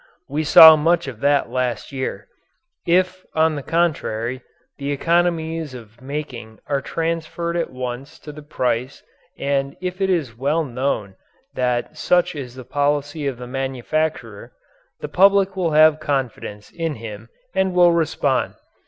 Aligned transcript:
We 0.27 0.43
saw 0.43 0.75
much 0.75 1.07
of 1.07 1.19
that 1.19 1.51
last 1.51 1.91
year. 1.91 2.27
If, 2.87 3.23
on 3.35 3.53
the 3.53 3.61
contrary, 3.61 4.41
the 4.79 4.91
economies 4.91 5.75
of 5.75 6.01
making 6.01 6.57
are 6.65 6.81
transferred 6.81 7.55
at 7.55 7.69
once 7.69 8.17
to 8.21 8.31
the 8.31 8.41
price 8.41 9.03
and 9.37 9.75
if 9.79 10.01
it 10.01 10.09
is 10.09 10.35
well 10.35 10.63
known 10.63 11.17
that 11.53 11.95
such 11.99 12.33
is 12.35 12.55
the 12.55 12.65
policy 12.65 13.27
of 13.27 13.37
the 13.37 13.45
manufacturer, 13.45 14.53
the 15.01 15.07
public 15.07 15.55
will 15.55 15.73
have 15.73 15.99
confidence 15.99 16.71
in 16.71 16.95
him 16.95 17.29
and 17.53 17.75
will 17.75 17.91
respond. 17.91 18.55